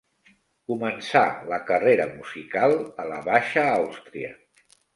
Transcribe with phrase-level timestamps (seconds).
[0.71, 1.21] Començà
[1.51, 4.35] la carrera musical a la Baixa Àustria.